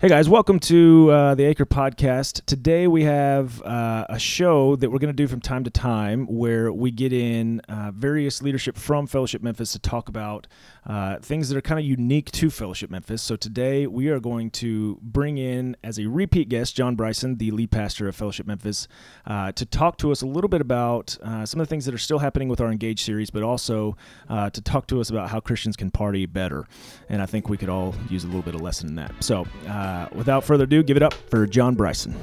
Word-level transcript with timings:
Hey 0.00 0.08
guys, 0.08 0.28
welcome 0.28 0.58
to 0.58 1.08
uh, 1.12 1.34
the 1.36 1.44
Acre 1.44 1.64
Podcast. 1.64 2.44
Today 2.46 2.88
we 2.88 3.04
have 3.04 3.62
uh, 3.62 4.04
a 4.08 4.18
show 4.18 4.74
that 4.74 4.90
we're 4.90 4.98
going 4.98 5.14
to 5.14 5.16
do 5.16 5.28
from 5.28 5.40
time 5.40 5.62
to 5.64 5.70
time 5.70 6.26
where 6.26 6.72
we 6.72 6.90
get 6.90 7.12
in 7.12 7.60
uh, 7.68 7.92
various 7.94 8.42
leadership 8.42 8.76
from 8.76 9.06
Fellowship 9.06 9.40
Memphis 9.40 9.70
to 9.70 9.78
talk 9.78 10.08
about 10.08 10.48
uh, 10.86 11.18
things 11.18 11.48
that 11.48 11.56
are 11.56 11.62
kind 11.62 11.78
of 11.78 11.86
unique 11.86 12.30
to 12.32 12.50
Fellowship 12.50 12.90
Memphis. 12.90 13.22
So 13.22 13.36
today 13.36 13.86
we 13.86 14.08
are 14.08 14.20
going 14.20 14.50
to 14.52 14.98
bring 15.02 15.38
in 15.38 15.76
as 15.82 15.98
a 15.98 16.06
repeat 16.06 16.48
guest 16.48 16.76
John 16.76 16.94
Bryson, 16.94 17.36
the 17.36 17.50
lead 17.50 17.70
pastor 17.70 18.08
of 18.08 18.16
Fellowship 18.16 18.46
Memphis, 18.46 18.88
uh, 19.26 19.52
to 19.52 19.64
talk 19.64 19.98
to 19.98 20.12
us 20.12 20.22
a 20.22 20.26
little 20.26 20.48
bit 20.48 20.60
about 20.60 21.16
uh, 21.22 21.46
some 21.46 21.60
of 21.60 21.66
the 21.66 21.70
things 21.70 21.84
that 21.86 21.94
are 21.94 21.98
still 21.98 22.18
happening 22.18 22.48
with 22.48 22.60
our 22.60 22.70
Engage 22.70 23.02
series, 23.02 23.30
but 23.30 23.42
also 23.42 23.96
to 24.28 24.60
talk 24.60 24.86
to 24.88 25.00
us 25.00 25.10
about 25.10 25.30
how 25.30 25.40
Christians 25.40 25.76
can 25.76 25.90
party 25.90 26.26
better. 26.26 26.66
And 27.08 27.22
I 27.22 27.26
think 27.26 27.48
we 27.48 27.56
could 27.56 27.68
all 27.68 27.94
use 28.08 28.24
a 28.24 28.26
little 28.26 28.42
bit 28.42 28.54
of 28.54 28.60
lesson 28.60 28.88
in 28.88 28.94
that. 28.96 29.12
So 29.22 29.46
uh, 29.68 30.08
without 30.12 30.44
further 30.44 30.64
ado, 30.64 30.82
give 30.82 30.96
it 30.96 31.02
up 31.02 31.14
for 31.14 31.46
John 31.46 31.74
Bryson. 31.74 32.14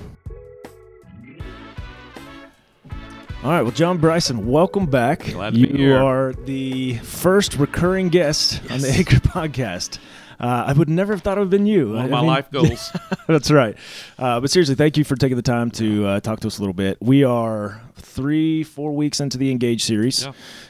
All 3.44 3.50
right, 3.50 3.64
well, 3.64 3.72
John 3.72 3.98
Bryson, 3.98 4.46
welcome 4.48 4.86
back. 4.86 5.24
Glad 5.32 5.54
to 5.56 5.60
you 5.60 5.68
be 5.68 5.78
here. 5.80 5.98
are 5.98 6.34
the 6.34 6.98
first 7.00 7.56
recurring 7.56 8.10
guest 8.10 8.62
on 8.70 8.82
the 8.82 8.92
Acre 9.00 9.16
podcast. 9.16 9.98
Uh, 10.40 10.66
I 10.68 10.74
would 10.74 10.90
never 10.90 11.14
have 11.14 11.24
thought 11.24 11.38
it 11.38 11.42
would 11.42 11.46
have 11.46 11.50
been 11.50 11.66
you. 11.66 11.90
One 11.94 11.98
I 12.02 12.04
of 12.06 12.12
my 12.12 12.18
mean- 12.20 12.28
life 12.28 12.52
goals. 12.52 12.92
That's 13.28 13.50
right. 13.50 13.76
Uh, 14.20 14.40
but 14.42 14.52
seriously, 14.52 14.76
thank 14.76 14.96
you 14.96 15.04
for 15.04 15.16
taking 15.16 15.38
the 15.38 15.42
time 15.42 15.72
to 15.72 16.06
uh, 16.06 16.20
talk 16.20 16.40
to 16.42 16.48
us 16.48 16.60
a 16.60 16.62
little 16.62 16.74
bit. 16.76 17.00
We 17.02 17.24
are 17.24 17.82
three, 17.96 18.64
four 18.64 18.92
weeks 18.94 19.20
into 19.20 19.40
the 19.40 19.50
Engage 19.50 19.86
series, 19.86 20.28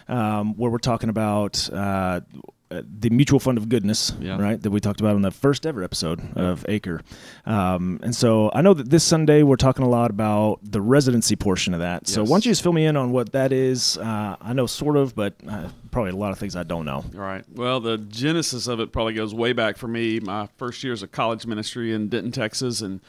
um, 0.08 0.56
where 0.56 0.72
we're 0.72 0.78
talking 0.78 1.10
about 1.10 1.70
uh, 2.72 2.82
the 3.00 3.10
mutual 3.10 3.40
fund 3.40 3.58
of 3.58 3.68
goodness, 3.70 4.14
Yeah. 4.20 4.38
right? 4.42 4.62
That 4.62 4.72
we 4.72 4.80
talked 4.80 5.00
about 5.02 5.16
on 5.16 5.22
the 5.22 5.32
first 5.32 5.66
ever 5.66 5.84
episode 5.84 6.22
of 6.38 6.66
Acre. 6.70 7.02
Um, 7.46 8.00
and 8.02 8.16
so 8.16 8.50
I 8.54 8.62
know 8.62 8.74
that 8.74 8.90
this 8.90 9.04
Sunday 9.04 9.44
we're 9.44 9.56
talking 9.58 9.84
a 9.86 9.90
lot 9.90 10.10
about 10.10 10.60
the 10.64 10.82
residency 10.82 11.36
portion 11.36 11.74
of 11.74 11.82
that. 11.82 12.08
So 12.08 12.22
Yes. 12.22 12.30
why 12.30 12.36
don't 12.36 12.46
you 12.46 12.52
just 12.52 12.64
fill 12.64 12.74
me 12.74 12.86
in 12.86 12.96
on 12.96 13.12
what 13.12 13.32
that 13.34 13.52
is? 13.52 13.98
Uh, 13.98 14.36
I 14.42 14.54
know 14.54 14.66
sort 14.68 14.96
of, 14.98 15.16
but 15.16 15.34
uh, 15.48 15.68
probably 15.92 16.12
a 16.12 16.16
lot 16.16 16.32
of 16.32 16.40
things 16.40 16.56
I 16.56 16.64
don't 16.64 16.86
know. 16.86 17.04
All 17.14 17.22
right. 17.22 17.44
Well, 17.54 17.80
the 17.80 17.98
genesis 17.98 18.68
of 18.68 18.80
it 18.80 18.92
probably 18.92 19.14
goes 19.14 19.34
way 19.34 19.54
back 19.54 19.78
for 19.78 19.88
me. 19.88 20.20
My 20.20 20.48
first 20.58 20.84
years 20.84 21.04
of 21.04 21.12
college 21.12 21.46
ministry 21.46 21.94
in 21.94 22.08
Denton, 22.08 22.32
Texas, 22.32 22.82
and 22.82 23.02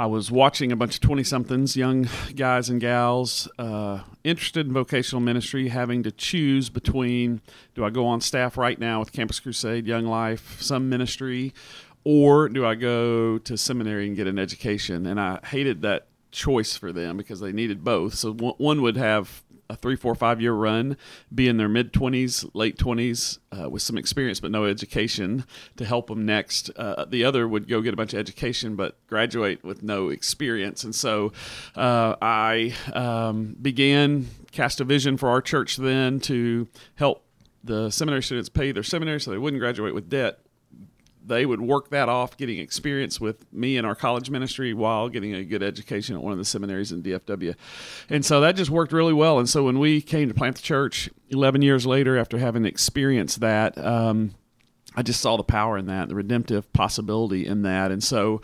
I 0.00 0.06
was 0.06 0.30
watching 0.30 0.72
a 0.72 0.76
bunch 0.76 0.94
of 0.94 1.02
20 1.02 1.22
somethings, 1.24 1.76
young 1.76 2.08
guys 2.34 2.70
and 2.70 2.80
gals, 2.80 3.46
uh, 3.58 4.00
interested 4.24 4.66
in 4.66 4.72
vocational 4.72 5.20
ministry, 5.20 5.68
having 5.68 6.02
to 6.04 6.10
choose 6.10 6.70
between 6.70 7.42
do 7.74 7.84
I 7.84 7.90
go 7.90 8.06
on 8.06 8.22
staff 8.22 8.56
right 8.56 8.78
now 8.78 9.00
with 9.00 9.12
Campus 9.12 9.40
Crusade, 9.40 9.86
Young 9.86 10.06
Life, 10.06 10.56
some 10.58 10.88
ministry, 10.88 11.52
or 12.02 12.48
do 12.48 12.64
I 12.64 12.76
go 12.76 13.36
to 13.36 13.58
seminary 13.58 14.06
and 14.06 14.16
get 14.16 14.26
an 14.26 14.38
education? 14.38 15.04
And 15.04 15.20
I 15.20 15.38
hated 15.44 15.82
that 15.82 16.06
choice 16.30 16.78
for 16.78 16.92
them 16.92 17.18
because 17.18 17.40
they 17.40 17.52
needed 17.52 17.84
both. 17.84 18.14
So 18.14 18.32
one 18.32 18.54
one 18.56 18.80
would 18.80 18.96
have 18.96 19.42
a 19.70 19.76
three, 19.76 19.96
four, 19.96 20.14
five 20.14 20.40
year 20.40 20.52
run, 20.52 20.96
be 21.32 21.48
in 21.48 21.56
their 21.56 21.68
mid 21.68 21.92
20s, 21.92 22.50
late 22.54 22.76
20s, 22.76 23.38
uh, 23.52 23.70
with 23.70 23.82
some 23.82 23.96
experience 23.96 24.40
but 24.40 24.50
no 24.50 24.64
education 24.64 25.44
to 25.76 25.84
help 25.84 26.08
them 26.08 26.26
next. 26.26 26.70
Uh, 26.76 27.04
the 27.04 27.24
other 27.24 27.46
would 27.46 27.68
go 27.68 27.80
get 27.80 27.94
a 27.94 27.96
bunch 27.96 28.12
of 28.12 28.18
education 28.18 28.76
but 28.76 28.96
graduate 29.06 29.64
with 29.64 29.82
no 29.82 30.08
experience. 30.08 30.84
And 30.84 30.94
so 30.94 31.32
uh, 31.76 32.16
I 32.20 32.74
um, 32.92 33.56
began, 33.60 34.26
cast 34.52 34.80
a 34.80 34.84
vision 34.84 35.16
for 35.16 35.28
our 35.28 35.40
church 35.40 35.76
then 35.76 36.18
to 36.20 36.66
help 36.96 37.24
the 37.62 37.90
seminary 37.90 38.22
students 38.22 38.48
pay 38.48 38.72
their 38.72 38.82
seminary 38.82 39.20
so 39.20 39.30
they 39.30 39.38
wouldn't 39.38 39.60
graduate 39.60 39.94
with 39.94 40.08
debt 40.08 40.40
they 41.24 41.46
would 41.46 41.60
work 41.60 41.90
that 41.90 42.08
off, 42.08 42.36
getting 42.36 42.58
experience 42.58 43.20
with 43.20 43.50
me 43.52 43.76
in 43.76 43.84
our 43.84 43.94
college 43.94 44.30
ministry 44.30 44.72
while 44.74 45.08
getting 45.08 45.34
a 45.34 45.44
good 45.44 45.62
education 45.62 46.16
at 46.16 46.22
one 46.22 46.32
of 46.32 46.38
the 46.38 46.44
seminaries 46.44 46.92
in 46.92 47.02
DFW. 47.02 47.54
And 48.08 48.24
so 48.24 48.40
that 48.40 48.56
just 48.56 48.70
worked 48.70 48.92
really 48.92 49.12
well. 49.12 49.38
And 49.38 49.48
so 49.48 49.64
when 49.64 49.78
we 49.78 50.00
came 50.00 50.28
to 50.28 50.34
plant 50.34 50.56
the 50.56 50.62
church 50.62 51.10
11 51.28 51.62
years 51.62 51.86
later, 51.86 52.18
after 52.18 52.38
having 52.38 52.64
experienced 52.64 53.40
that, 53.40 53.76
um, 53.78 54.34
I 54.96 55.02
just 55.02 55.20
saw 55.20 55.36
the 55.36 55.44
power 55.44 55.78
in 55.78 55.86
that, 55.86 56.08
the 56.08 56.14
redemptive 56.14 56.72
possibility 56.72 57.46
in 57.46 57.62
that. 57.62 57.92
And 57.92 58.02
so 58.02 58.42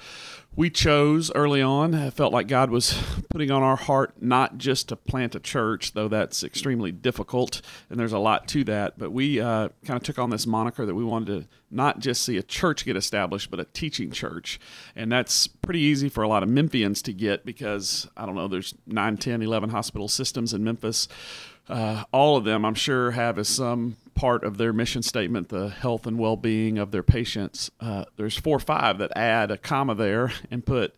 we 0.56 0.70
chose 0.70 1.30
early 1.34 1.60
on, 1.60 1.94
I 1.94 2.08
felt 2.08 2.32
like 2.32 2.48
God 2.48 2.70
was 2.70 2.98
putting 3.28 3.50
on 3.50 3.62
our 3.62 3.76
heart 3.76 4.14
not 4.22 4.56
just 4.56 4.88
to 4.88 4.96
plant 4.96 5.34
a 5.34 5.40
church, 5.40 5.92
though 5.92 6.08
that's 6.08 6.42
extremely 6.42 6.90
difficult, 6.90 7.60
and 7.90 8.00
there's 8.00 8.14
a 8.14 8.18
lot 8.18 8.48
to 8.48 8.64
that. 8.64 8.98
But 8.98 9.12
we 9.12 9.38
uh, 9.38 9.68
kind 9.84 9.98
of 9.98 10.02
took 10.02 10.18
on 10.18 10.30
this 10.30 10.46
moniker 10.46 10.86
that 10.86 10.94
we 10.94 11.04
wanted 11.04 11.26
to 11.26 11.48
not 11.70 11.98
just 11.98 12.22
see 12.22 12.38
a 12.38 12.42
church 12.42 12.86
get 12.86 12.96
established, 12.96 13.50
but 13.50 13.60
a 13.60 13.64
teaching 13.64 14.10
church. 14.10 14.58
And 14.96 15.12
that's 15.12 15.46
pretty 15.46 15.80
easy 15.80 16.08
for 16.08 16.22
a 16.22 16.28
lot 16.28 16.42
of 16.42 16.48
Memphians 16.48 17.02
to 17.02 17.12
get 17.12 17.44
because, 17.44 18.08
I 18.16 18.24
don't 18.24 18.34
know, 18.34 18.48
there's 18.48 18.74
9, 18.86 19.18
10, 19.18 19.42
11 19.42 19.68
hospital 19.68 20.08
systems 20.08 20.54
in 20.54 20.64
Memphis. 20.64 21.06
Uh, 21.68 22.04
all 22.12 22.38
of 22.38 22.44
them, 22.44 22.64
I'm 22.64 22.74
sure, 22.74 23.10
have 23.10 23.38
as 23.38 23.48
some 23.50 23.96
part 24.16 24.43
of 24.43 24.56
their 24.56 24.72
mission 24.72 25.03
statement 25.03 25.50
the 25.50 25.69
health 25.69 26.06
and 26.06 26.19
well 26.19 26.37
being 26.37 26.78
of 26.78 26.91
their 26.91 27.03
patients. 27.03 27.71
Uh, 27.78 28.06
there's 28.16 28.37
four 28.37 28.56
or 28.56 28.60
five 28.60 28.99
that 28.99 29.16
add 29.16 29.50
a 29.50 29.59
comma 29.59 29.94
there 29.94 30.32
and 30.50 30.66
put, 30.66 30.97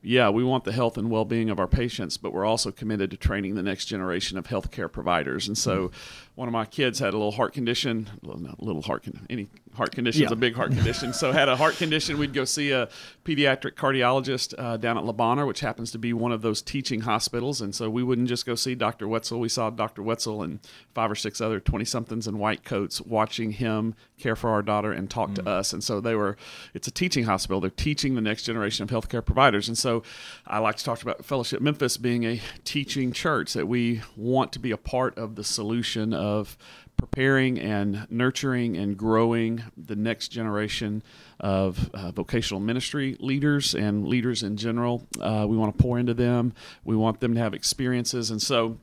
yeah, 0.00 0.30
we 0.30 0.42
want 0.42 0.64
the 0.64 0.72
health 0.72 0.96
and 0.96 1.10
well 1.10 1.24
being 1.24 1.50
of 1.50 1.58
our 1.58 1.66
patients, 1.66 2.16
but 2.16 2.32
we're 2.32 2.46
also 2.46 2.70
committed 2.70 3.10
to 3.10 3.16
training 3.16 3.56
the 3.56 3.62
next 3.62 3.86
generation 3.86 4.38
of 4.38 4.46
healthcare 4.46 4.90
providers. 4.90 5.46
And 5.46 5.58
so, 5.58 5.90
one 6.34 6.48
of 6.48 6.52
my 6.52 6.64
kids 6.64 6.98
had 7.00 7.12
a 7.12 7.18
little 7.18 7.32
heart 7.32 7.52
condition, 7.52 8.08
well, 8.22 8.38
not 8.38 8.58
a 8.58 8.64
little 8.64 8.82
heart, 8.82 9.04
any 9.28 9.48
heart 9.74 9.92
condition 9.92 10.22
is 10.24 10.30
Yeah. 10.30 10.34
a 10.34 10.36
big 10.36 10.54
heart 10.54 10.72
condition. 10.72 11.12
So, 11.12 11.32
had 11.32 11.48
a 11.48 11.56
heart 11.56 11.76
condition, 11.76 12.18
we'd 12.18 12.32
go 12.34 12.44
see 12.44 12.70
a 12.72 12.88
pediatric 13.24 13.72
cardiologist 13.74 14.54
uh, 14.58 14.76
down 14.76 14.98
at 14.98 15.16
Bonheur, 15.16 15.46
which 15.46 15.60
happens 15.60 15.90
to 15.92 15.98
be 15.98 16.12
one 16.12 16.32
of 16.32 16.42
those 16.42 16.60
teaching 16.62 17.00
hospitals. 17.02 17.60
And 17.60 17.74
so, 17.74 17.88
we 17.88 18.02
wouldn't 18.02 18.28
just 18.28 18.44
go 18.46 18.54
see 18.54 18.74
Dr. 18.74 19.08
Wetzel. 19.08 19.40
We 19.40 19.48
saw 19.48 19.70
Dr. 19.70 20.02
Wetzel 20.02 20.42
and 20.42 20.60
five 20.94 21.10
or 21.10 21.14
six 21.14 21.40
other 21.40 21.60
20 21.60 21.84
somethings 21.84 22.26
in 22.26 22.38
white 22.38 22.64
coats 22.64 23.00
watching 23.00 23.52
him 23.52 23.94
care 24.18 24.36
for 24.36 24.50
our 24.50 24.62
daughter 24.62 24.92
and 24.92 25.08
talk 25.10 25.34
to 25.34 25.48
us. 25.48 25.72
And 25.72 25.82
so, 25.82 26.00
they 26.00 26.14
were, 26.14 26.36
it's 26.74 26.86
a 26.88 26.92
teaching 26.92 27.24
hospital. 27.24 27.60
They're 27.60 27.70
teaching 27.70 28.14
the 28.14 28.20
next 28.20 28.42
generation 28.44 28.82
of 28.82 28.90
healthcare 28.90 29.24
providers. 29.24 29.68
And 29.68 29.78
so, 29.78 30.02
I 30.46 30.58
like 30.58 30.76
to 30.76 30.84
talk 30.84 31.02
about 31.02 31.24
Fellowship 31.24 31.60
Memphis 31.60 31.96
being 31.96 32.24
a 32.24 32.40
teaching 32.64 33.12
church 33.12 33.52
that 33.54 33.66
we 33.68 34.02
want 34.16 34.52
to 34.52 34.58
be 34.58 34.70
a 34.70 34.76
part 34.76 35.16
of 35.16 35.36
the 35.36 35.44
solution 35.44 36.12
of 36.12 36.56
preparing 36.96 37.58
and 37.58 38.06
nurturing 38.10 38.76
and 38.76 38.96
growing 38.96 39.61
the 39.76 39.96
next 39.96 40.28
generation 40.28 41.02
of 41.40 41.90
uh, 41.94 42.10
vocational 42.12 42.60
ministry 42.60 43.16
leaders 43.20 43.74
and 43.74 44.06
leaders 44.06 44.42
in 44.42 44.56
general. 44.56 45.06
Uh, 45.20 45.46
we 45.48 45.56
want 45.56 45.76
to 45.76 45.82
pour 45.82 45.98
into 45.98 46.14
them. 46.14 46.52
We 46.84 46.96
want 46.96 47.20
them 47.20 47.34
to 47.34 47.40
have 47.40 47.54
experiences. 47.54 48.30
And 48.30 48.40
so, 48.40 48.78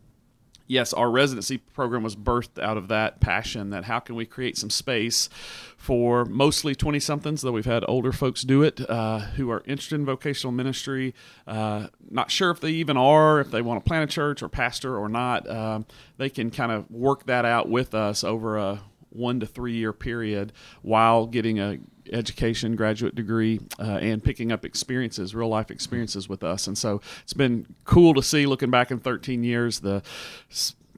yes, 0.67 0.93
our 0.93 1.09
residency 1.09 1.57
program 1.57 2.03
was 2.03 2.15
birthed 2.15 2.61
out 2.61 2.77
of 2.77 2.87
that 2.89 3.19
passion 3.19 3.71
that 3.71 3.85
how 3.85 3.99
can 3.99 4.15
we 4.15 4.25
create 4.25 4.57
some 4.57 4.69
space 4.69 5.29
for 5.77 6.25
mostly 6.25 6.75
20 6.75 6.99
somethings, 6.99 7.41
though 7.41 7.53
we've 7.53 7.65
had 7.65 7.83
older 7.87 8.11
folks 8.11 8.41
do 8.41 8.61
it 8.61 8.87
uh, 8.89 9.19
who 9.19 9.49
are 9.49 9.63
interested 9.65 9.95
in 9.95 10.05
vocational 10.05 10.51
ministry, 10.51 11.15
uh, 11.47 11.87
not 12.09 12.29
sure 12.29 12.51
if 12.51 12.59
they 12.59 12.71
even 12.71 12.97
are, 12.97 13.39
if 13.39 13.49
they 13.49 13.61
want 13.61 13.83
to 13.83 13.87
plant 13.87 14.09
a 14.09 14.13
church 14.13 14.43
or 14.43 14.49
pastor 14.49 14.97
or 14.97 15.09
not. 15.09 15.49
Um, 15.49 15.85
they 16.17 16.29
can 16.29 16.51
kind 16.51 16.71
of 16.71 16.89
work 16.91 17.25
that 17.25 17.45
out 17.45 17.69
with 17.69 17.95
us 17.95 18.23
over 18.23 18.57
a 18.57 18.81
one 19.09 19.39
to 19.39 19.45
three 19.45 19.73
year 19.73 19.93
period 19.93 20.53
while 20.81 21.25
getting 21.25 21.59
a 21.59 21.77
education 22.11 22.75
graduate 22.75 23.13
degree 23.13 23.59
uh, 23.79 23.83
and 24.01 24.23
picking 24.23 24.51
up 24.51 24.65
experiences 24.65 25.35
real 25.35 25.47
life 25.47 25.69
experiences 25.69 26.27
with 26.27 26.43
us 26.43 26.65
and 26.65 26.77
so 26.77 26.99
it's 27.21 27.33
been 27.33 27.65
cool 27.83 28.15
to 28.15 28.23
see 28.23 28.45
looking 28.47 28.71
back 28.71 28.89
in 28.89 28.99
13 28.99 29.43
years 29.43 29.81
the 29.81 30.01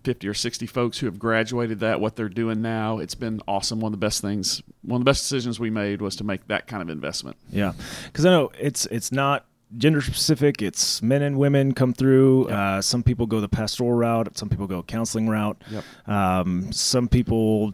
50 0.04 0.28
or 0.28 0.34
60 0.34 0.66
folks 0.68 1.00
who 1.00 1.06
have 1.06 1.20
graduated 1.20 1.82
that 1.82 2.00
what 2.00 2.16
they're 2.16 2.30
doing 2.30 2.62
now 2.62 2.98
it's 2.98 3.16
been 3.16 3.42
awesome 3.48 3.82
one 3.82 3.94
of 3.94 4.00
the 4.00 4.06
best 4.06 4.22
things 4.22 4.62
one 4.84 5.02
of 5.02 5.06
the 5.06 5.10
best 5.10 5.22
decisions 5.24 5.60
we 5.60 5.70
made 5.70 6.02
was 6.02 6.16
to 6.16 6.24
make 6.24 6.48
that 6.48 6.66
kind 6.66 6.82
of 6.82 6.90
investment 6.90 7.36
Yeah, 7.52 7.74
because 8.06 8.26
I 8.26 8.30
know 8.30 8.52
it's 8.58 8.86
it's 8.86 9.12
not 9.12 9.46
gender 9.78 10.02
specific. 10.02 10.62
It's 10.62 11.02
men 11.02 11.22
and 11.22 11.38
women 11.38 11.74
come 11.74 11.94
through. 11.94 12.50
Yep. 12.50 12.58
Uh, 12.58 12.82
some 12.82 13.04
people 13.04 13.26
go 13.26 13.40
the 13.40 13.50
pastoral 13.50 13.94
route. 13.94 14.38
Some 14.38 14.50
people 14.50 14.68
go 14.68 14.84
counseling 14.84 15.30
route. 15.30 15.62
Yep. 15.70 15.84
Um, 16.08 16.72
some 16.72 17.08
people 17.08 17.74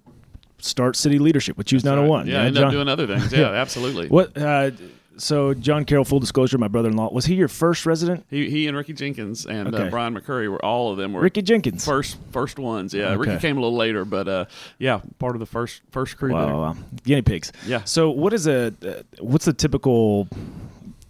start 0.60 0.96
city 0.96 1.20
leadership 1.20 1.58
with 1.58 1.68
Choose 1.68 1.84
That's 1.84 1.92
right. 1.98 2.08
901. 2.08 2.28
yeah, 2.28 2.34
You 2.42 2.48
end 2.48 2.56
know, 2.56 2.64
up 2.66 2.72
doing 2.72 2.88
other 2.88 3.08
things 3.08 3.32
yeah, 3.38 3.48
absolutely 3.52 4.08
What? 4.08 4.38
Uh, 4.38 4.72
so 5.20 5.56
John 5.56 5.84
Carroll, 5.84 6.06
full 6.06 6.20
disclosure, 6.20 6.60
my 6.60 6.68
brother-in-law, 6.68 7.12
was 7.12 7.26
he 7.26 7.34
your 7.34 7.48
first 7.48 7.88
resident? 7.88 8.24
he, 8.30 8.50
he 8.52 8.68
and 8.68 8.78
ricky 8.78 8.94
jenkins 8.94 9.46
and 9.48 9.74
Okay. 9.74 9.88
uh, 9.88 9.90
brian 9.90 10.14
mccurry 10.16 10.48
were 10.48 10.64
all 10.64 10.92
of 10.92 10.98
them 10.98 11.12
were 11.14 11.22
Ricky 11.22 11.42
Jenkins. 11.42 11.84
first 11.84 12.18
first 12.32 12.60
ones 12.60 12.94
yeah 12.94 13.10
Okay. 13.10 13.32
ricky 13.32 13.40
came 13.42 13.58
a 13.58 13.62
little 13.62 13.76
later 13.78 14.06
but 14.06 14.28
uh, 14.28 14.46
yeah 14.78 15.02
part 15.18 15.36
of 15.36 15.40
the 15.40 15.46
first 15.48 15.82
first 15.92 16.18
crew 16.18 16.34
wow, 16.34 16.62
wow. 16.62 16.76
guinea 17.04 17.24
pigs. 17.24 17.52
Yeah. 17.66 17.84
So 17.84 18.12
what 18.12 18.32
is 18.34 18.46
a 18.46 18.68
uh, 18.86 19.02
what's 19.20 19.46
the 19.46 19.54
typical 19.54 20.28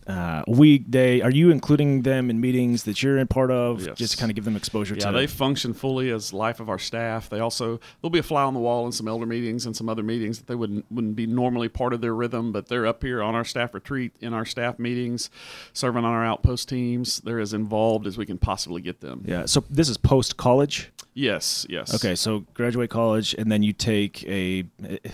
uh, 0.07 0.43
weekday. 0.47 1.21
Are 1.21 1.29
you 1.31 1.49
including 1.51 2.03
them 2.03 2.29
in 2.29 2.39
meetings 2.39 2.83
that 2.83 3.03
you're 3.03 3.17
in 3.17 3.27
part 3.27 3.51
of, 3.51 3.85
Yes. 3.85 3.97
just 3.97 4.13
to 4.13 4.17
kind 4.19 4.31
of 4.31 4.35
give 4.35 4.45
them 4.45 4.55
exposure 4.55 4.95
Yeah, 4.95 5.11
to? 5.11 5.17
they 5.17 5.27
function 5.27 5.73
fully 5.73 6.09
as 6.11 6.31
life 6.33 6.59
of 6.59 6.69
our 6.69 6.79
staff. 6.79 7.29
They 7.29 7.39
also 7.39 7.79
there'll 8.01 8.09
be 8.11 8.19
a 8.19 8.23
fly 8.23 8.43
on 8.43 8.53
the 8.53 8.59
wall 8.59 8.85
in 8.85 8.91
some 8.91 9.07
elder 9.07 9.25
meetings 9.25 9.65
and 9.65 9.75
some 9.75 9.89
other 9.89 10.03
meetings 10.03 10.37
that 10.39 10.47
they 10.47 10.55
wouldn't 10.55 10.85
wouldn't 10.89 11.15
be 11.15 11.27
normally 11.27 11.67
part 11.69 11.93
of 11.93 12.01
their 12.01 12.15
rhythm, 12.15 12.51
but 12.51 12.67
they're 12.69 12.85
up 12.87 13.03
here 13.03 13.21
on 13.21 13.35
our 13.35 13.43
staff 13.45 13.73
retreat 13.73 14.13
in 14.21 14.33
our 14.33 14.45
staff 14.45 14.79
meetings, 14.79 15.29
serving 15.73 16.05
on 16.05 16.11
our 16.11 16.25
outpost 16.25 16.69
teams. 16.69 17.19
They're 17.21 17.39
as 17.39 17.53
involved 17.53 18.07
as 18.07 18.17
we 18.17 18.25
can 18.25 18.37
possibly 18.37 18.81
get 18.81 19.01
them. 19.01 19.23
yeah. 19.25 19.45
So 19.45 19.63
this 19.69 19.89
is 19.89 19.97
post 19.97 20.37
college. 20.37 20.91
Yes, 21.13 21.65
yes. 21.67 21.95
Okay, 21.95 22.13
so 22.13 22.45
graduate 22.53 22.91
college, 22.91 23.33
and 23.39 23.51
then 23.51 23.63
you 23.63 23.73
take 23.73 24.23
a. 24.27 24.65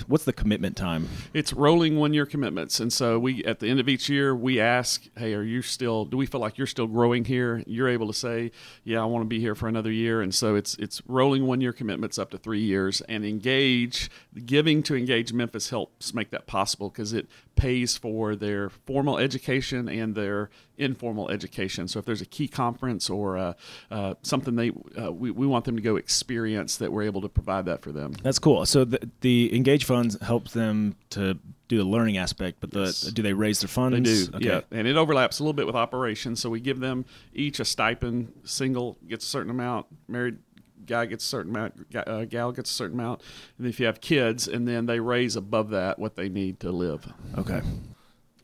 What's 0.08 0.26
the 0.26 0.34
commitment 0.34 0.76
time? 0.76 1.08
It's 1.34 1.54
rolling 1.54 1.98
one 1.98 2.14
year 2.14 2.26
commitments. 2.26 2.82
And 2.82 2.92
so 2.92 3.18
we 3.18 3.42
at 3.46 3.60
the 3.60 3.70
end 3.70 3.80
of 3.80 3.88
each 3.88 4.10
year 4.10 4.36
we 4.36 4.60
ask, 4.60 4.83
Hey, 5.18 5.34
are 5.34 5.44
you 5.44 5.62
still 5.62 6.06
do 6.06 6.18
we 6.18 6.26
feel 6.26 6.42
like 6.42 6.58
you're 6.58 6.68
still 6.68 6.88
growing 6.88 7.26
here? 7.26 7.64
You're 7.66 7.90
able 7.90 8.08
to 8.08 8.14
say, 8.14 8.52
Yeah, 8.84 9.02
I 9.02 9.06
want 9.06 9.24
to 9.24 9.28
be 9.28 9.40
here 9.40 9.56
for 9.56 9.68
another 9.68 9.92
year. 9.92 10.22
And 10.22 10.34
so 10.34 10.56
it's 10.56 10.76
it's 10.76 11.02
rolling 11.08 11.46
one 11.46 11.62
year 11.62 11.74
commitments 11.74 12.18
up 12.18 12.32
to 12.32 12.38
three 12.38 12.62
years 12.62 13.02
and 13.02 13.26
engage 13.26 14.10
giving 14.46 14.84
to 14.84 14.96
engage 14.96 15.34
Memphis 15.34 15.70
helps 15.70 16.14
make 16.14 16.32
that 16.32 16.48
possible 16.48 16.90
because 16.90 17.14
it 17.14 17.28
pays 17.56 17.98
for 17.98 18.36
their 18.36 18.70
formal 18.70 19.18
education 19.18 19.88
and 19.88 20.16
their 20.16 20.50
informal 20.78 21.30
education. 21.30 21.88
So 21.88 22.00
if 22.00 22.06
there's 22.06 22.22
a 22.22 22.26
key 22.26 22.48
conference 22.48 23.10
or 23.10 23.38
uh, 23.38 23.54
uh, 23.92 24.16
something 24.24 24.56
they 24.56 24.72
uh, 25.00 25.12
we, 25.12 25.32
we 25.32 25.48
want 25.48 25.66
them 25.66 25.76
to 25.76 25.82
go 25.82 25.96
experience 25.96 26.78
that 26.78 26.92
we're 26.92 27.04
able 27.04 27.22
to 27.22 27.30
provide 27.30 27.66
that 27.66 27.82
for 27.82 27.92
them. 27.92 28.14
That's 28.24 28.40
cool. 28.40 28.66
So 28.66 28.86
the, 28.86 29.10
the 29.22 29.56
Engage 29.56 29.86
funds 29.86 30.18
helps 30.22 30.54
them 30.54 30.96
to 31.12 31.38
do 31.74 31.78
the 31.84 31.90
learning 31.90 32.18
aspect, 32.18 32.58
but 32.60 32.72
the 32.72 32.86
Yes. 32.86 33.02
do 33.04 33.22
they 33.22 33.34
raise 33.34 33.60
their 33.62 33.68
funds? 33.68 33.98
They 33.98 34.28
do, 34.32 34.38
Okay. 34.38 34.46
yeah, 34.46 34.62
and 34.78 34.88
it 34.88 34.96
overlaps 34.96 35.40
a 35.40 35.44
little 35.44 35.54
bit 35.54 35.66
with 35.66 35.76
operations. 35.76 36.40
So 36.40 36.50
we 36.50 36.60
give 36.60 36.80
them 36.80 37.06
each 37.34 37.60
a 37.60 37.66
stipend. 37.66 38.32
Single 38.44 38.98
gets 39.08 39.26
a 39.26 39.30
certain 39.30 39.50
amount. 39.52 39.88
Married 40.08 40.38
guy 40.86 41.06
gets 41.06 41.24
a 41.24 41.28
certain 41.28 41.56
amount. 41.56 41.74
Uh, 41.96 42.26
gal 42.26 42.52
gets 42.52 42.70
a 42.70 42.74
certain 42.74 43.00
amount. 43.00 43.22
And 43.58 43.68
if 43.68 43.80
you 43.80 43.86
have 43.86 44.02
kids, 44.02 44.48
and 44.48 44.68
then 44.68 44.86
they 44.86 45.00
raise 45.00 45.36
above 45.36 45.70
that 45.70 45.98
what 46.00 46.16
they 46.16 46.28
need 46.30 46.60
to 46.62 46.72
live. 46.72 47.12
Okay. 47.38 47.62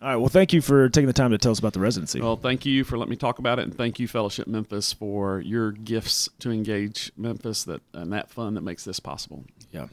All 0.01 0.07
right. 0.07 0.15
Well, 0.15 0.29
thank 0.29 0.53
you 0.53 0.61
for 0.61 0.87
taking 0.87 1.07
the 1.07 1.13
time 1.13 1.31
to 1.31 1.37
tell 1.37 1.51
us 1.51 1.59
about 1.59 1.73
the 1.73 1.81
residency. 1.81 2.21
Well, 2.21 2.37
thank 2.37 2.65
you 2.65 2.85
for 2.85 2.97
letting 2.97 3.09
me 3.09 3.17
talk 3.17 3.39
about 3.39 3.59
it, 3.59 3.63
and 3.63 3.75
thank 3.75 3.99
you, 3.99 4.07
Fellowship 4.07 4.47
Memphis, 4.47 4.93
for 4.93 5.41
your 5.41 5.73
gifts 5.73 6.29
to 6.39 6.51
engage 6.51 7.11
Memphis 7.17 7.65
that 7.65 7.81
and 7.93 8.13
that 8.13 8.29
fund 8.31 8.55
that 8.55 8.61
makes 8.61 8.85
this 8.85 9.01
possible. 9.01 9.43
Yeah. 9.73 9.87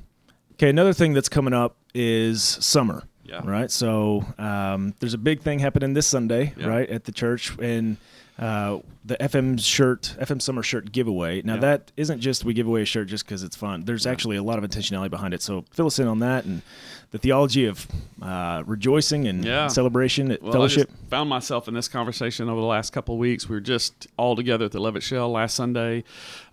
Okay. 0.53 0.71
Another 0.71 0.93
thing 0.93 1.13
that's 1.13 1.29
coming 1.29 1.53
up 1.53 1.77
is 1.93 2.43
summer. 2.45 3.03
Yeah. 3.29 3.41
Right. 3.45 3.71
So 3.71 4.25
um, 4.39 4.95
there's 5.01 5.15
a 5.15 5.19
big 5.19 5.41
thing 5.41 5.59
happening 5.59 5.95
this 5.95 6.07
Sunday, 6.07 6.53
Yeah. 6.57 6.67
right, 6.69 6.89
at 6.89 7.05
the 7.05 7.13
church, 7.13 7.57
and 7.59 7.97
uh, 8.39 8.79
the 9.05 9.17
FM 9.17 9.59
shirt, 9.59 10.15
FM 10.21 10.41
summer 10.43 10.63
shirt 10.63 10.93
giveaway. 10.93 11.43
Now 11.43 11.55
Yeah. 11.55 11.61
that 11.61 11.93
isn't 11.97 12.21
just 12.21 12.45
we 12.45 12.55
give 12.55 12.67
away 12.67 12.83
a 12.83 12.85
shirt 12.85 13.09
just 13.09 13.25
because 13.25 13.43
it's 13.43 13.57
fun. 13.57 13.85
There's 13.85 14.07
actually 14.07 14.37
a 14.37 14.43
lot 14.43 14.63
of 14.63 14.69
intentionality 14.69 15.11
behind 15.11 15.33
it. 15.35 15.43
So 15.43 15.65
fill 15.73 15.87
us 15.87 15.99
in 15.99 16.07
on 16.07 16.19
that 16.21 16.45
and 16.45 16.63
the 17.13 17.19
theology 17.19 17.67
of 17.67 17.87
uh, 18.21 18.63
rejoicing 18.67 19.27
and 19.29 19.45
Yeah. 19.45 19.69
celebration 19.69 20.31
at 20.33 20.43
Well, 20.43 20.53
fellowship. 20.53 20.91
Found 21.11 21.31
myself 21.31 21.69
in 21.69 21.75
this 21.75 21.87
conversation 21.89 22.49
over 22.49 22.61
the 22.61 22.67
last 22.67 22.93
couple 22.93 23.15
of 23.15 23.19
weeks. 23.21 23.49
We 23.49 23.55
were 23.57 23.61
just 23.61 24.07
all 24.17 24.35
together 24.35 24.65
at 24.65 24.73
the 24.73 24.81
Levitt 24.81 25.03
Shell 25.03 25.31
last 25.31 25.55
Sunday, 25.55 26.03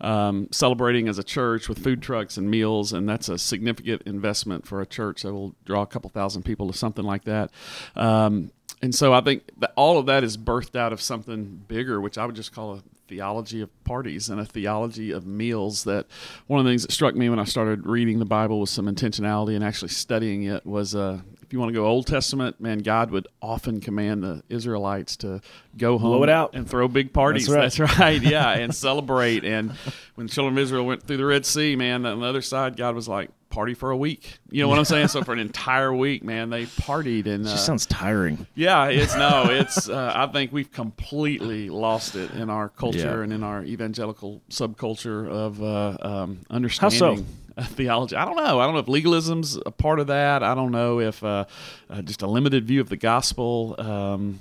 um, 0.01 0.47
celebrating 0.51 1.07
as 1.07 1.17
a 1.17 1.23
church 1.23 1.67
with 1.69 1.79
food 1.79 2.01
trucks 2.01 2.37
and 2.37 2.49
meals, 2.51 2.93
and 2.93 3.09
that's 3.09 3.29
a 3.29 3.37
significant 3.37 4.03
investment 4.03 4.67
for 4.67 4.79
a 4.81 4.85
church 4.85 5.23
that 5.23 5.33
will 5.33 5.55
draw 5.65 5.81
a 5.81 5.87
couple 5.87 6.09
thousand 6.09 6.43
people 6.43 6.67
to 6.71 6.77
something 6.77 7.03
like 7.05 7.23
that. 7.23 7.49
Um, 7.95 8.51
and 8.81 8.93
so 8.93 9.13
I 9.13 9.21
think 9.21 9.43
that 9.59 9.71
all 9.75 9.97
of 9.97 10.05
that 10.07 10.23
is 10.23 10.37
birthed 10.37 10.75
out 10.75 10.91
of 10.93 11.01
something 11.01 11.61
bigger, 11.67 11.99
which 12.01 12.17
I 12.17 12.25
would 12.25 12.35
just 12.35 12.53
call 12.53 12.73
a 12.75 12.83
theology 13.13 13.61
of 13.61 13.83
parties 13.83 14.29
and 14.29 14.39
a 14.39 14.45
theology 14.45 15.11
of 15.11 15.25
meals. 15.25 15.83
That 15.83 16.07
one 16.47 16.59
of 16.59 16.65
the 16.65 16.71
things 16.71 16.81
that 16.81 16.91
struck 16.91 17.15
me 17.15 17.29
when 17.29 17.39
I 17.39 17.43
started 17.43 17.85
reading 17.85 18.19
the 18.19 18.25
Bible 18.25 18.59
with 18.59 18.69
some 18.69 18.87
intentionality 18.87 19.55
and 19.55 19.63
actually 19.63 19.89
studying 19.89 20.43
it 20.43 20.65
was 20.65 20.95
uh, 20.95 21.19
if 21.43 21.53
you 21.53 21.59
want 21.59 21.69
to 21.69 21.73
go 21.73 21.85
Old 21.85 22.07
Testament, 22.07 22.59
man, 22.59 22.79
God 22.79 23.11
would 23.11 23.27
often 23.39 23.79
command 23.79 24.23
the 24.23 24.41
Israelites 24.49 25.15
to 25.17 25.41
go 25.77 25.99
home 25.99 26.11
Blow 26.11 26.23
it 26.23 26.29
out. 26.29 26.55
and 26.55 26.67
throw 26.67 26.87
big 26.87 27.13
parties. 27.13 27.47
That's 27.47 27.77
That's 27.77 27.99
right, 27.99 28.21
yeah, 28.21 28.49
and 28.57 28.73
celebrate. 28.73 29.45
And 29.45 29.71
when 30.15 30.27
the 30.27 30.33
children 30.33 30.57
of 30.57 30.63
Israel 30.63 30.85
went 30.85 31.03
through 31.03 31.17
the 31.17 31.25
Red 31.25 31.45
Sea, 31.45 31.75
man, 31.75 32.07
on 32.07 32.19
the 32.19 32.25
other 32.25 32.41
side, 32.41 32.75
God 32.77 32.95
was 32.95 33.07
like, 33.07 33.29
party 33.53 33.73
for 33.73 33.91
a 33.91 33.97
week. 33.97 34.39
You 34.49 34.61
know 34.63 34.67
what 34.67 34.79
I'm 34.79 34.85
saying? 34.85 35.07
so 35.09 35.23
for 35.23 35.31
an 35.33 35.39
entire 35.39 35.93
week, 35.93 36.23
man, 36.23 36.49
they 36.49 36.65
partied 36.65 37.25
and 37.27 37.45
uh, 37.45 37.51
just 37.51 37.65
sounds 37.65 37.85
tiring. 37.85 38.47
yeah, 38.55 38.87
it's 38.87 39.15
no, 39.15 39.45
it's. 39.49 39.87
Uh, 39.89 40.11
I 40.15 40.27
think 40.27 40.51
we've 40.51 40.71
completely 40.71 41.69
lost 41.69 42.15
it 42.15 42.31
in 42.31 42.49
our 42.49 42.69
culture 42.69 42.99
Yeah. 43.17 43.23
and 43.23 43.31
in 43.33 43.43
our 43.43 43.63
evangelical 43.63 44.41
subculture 44.49 45.27
of 45.29 45.61
uh, 45.61 45.97
um, 46.01 46.39
understanding 46.49 47.25
uh, 47.57 47.63
theology. 47.77 48.15
I 48.15 48.25
don't 48.25 48.35
know. 48.37 48.59
I 48.59 48.65
don't 48.65 48.73
know 48.73 48.79
if 48.79 48.87
legalism's 48.87 49.57
a 49.65 49.71
part 49.71 49.99
of 49.99 50.07
that. 50.07 50.41
I 50.43 50.55
don't 50.55 50.71
know 50.71 50.99
if 50.99 51.23
uh, 51.23 51.45
uh, 51.89 52.01
just 52.01 52.21
a 52.23 52.27
limited 52.27 52.65
view 52.65 52.81
of 52.81 52.89
the 52.89 52.97
gospel. 52.97 53.75
Um, 53.77 54.39